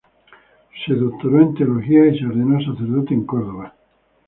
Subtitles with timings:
[0.83, 3.75] Se doctoró en teología y se ordenó sacerdote en Córdoba.